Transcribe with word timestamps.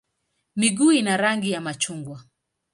Miguu 0.55 0.91
ina 0.91 1.17
rangi 1.17 1.51
ya 1.51 1.61
machungwa. 1.61 2.23